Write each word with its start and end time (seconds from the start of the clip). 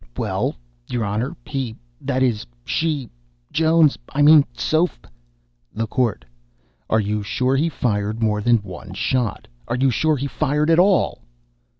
"Well, 0.17 0.55
your 0.89 1.05
Honor 1.05 1.37
he 1.45 1.75
that 2.01 2.23
is, 2.23 2.47
she 2.65 3.07
Jones, 3.51 3.99
I 4.09 4.23
mean 4.23 4.43
Soph" 4.53 4.99
THE 5.75 5.85
COURT. 5.85 6.25
"Are 6.89 6.99
you 6.99 7.21
sure 7.21 7.55
he 7.55 7.69
fired 7.69 8.19
more 8.19 8.41
than 8.41 8.57
one 8.63 8.95
shot? 8.95 9.47
Are 9.67 9.75
you 9.75 9.91
sure 9.91 10.17
he 10.17 10.25
fired 10.25 10.71
at 10.71 10.79
all?" 10.79 11.21